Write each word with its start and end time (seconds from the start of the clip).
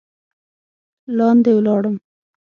لاندې 1.17 1.51
ولاړم. 1.57 1.95